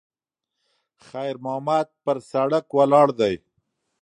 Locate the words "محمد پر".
1.45-2.17